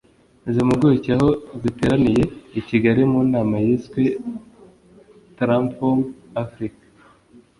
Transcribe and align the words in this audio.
Izi 0.49 0.61
mpuguke 0.67 1.09
aho 1.17 1.29
ziteraniye 1.61 2.23
I 2.59 2.61
Kigali 2.67 3.01
mu 3.11 3.21
nama 3.33 3.55
yiswe 3.65 4.01
Tranform 5.35 5.99
Afrika 6.43 6.85